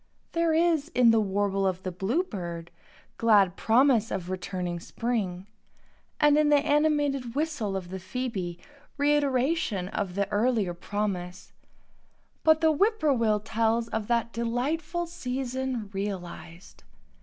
There 0.31 0.51
is, 0.51 0.87
in 0.95 1.11
the 1.11 1.19
warble 1.19 1.67
of 1.67 1.83
the 1.83 1.91
bluebird, 1.91 2.71
glad 3.19 3.55
promise 3.55 4.09
of 4.09 4.31
returning 4.31 4.79
spring; 4.79 5.45
and 6.19 6.39
in 6.39 6.49
the 6.49 6.55
animated 6.57 7.35
whistle 7.35 7.75
of 7.77 7.89
the 7.89 7.99
phoebe 7.99 8.57
reiteration 8.97 9.89
of 9.89 10.15
the 10.15 10.27
earlier 10.31 10.73
promise; 10.73 11.51
but 12.43 12.61
the 12.61 12.73
whippoorwill 12.73 13.41
tells 13.41 13.89
of 13.89 14.07
that 14.07 14.33
delightful 14.33 15.05
season 15.05 15.91
realized. 15.93 16.83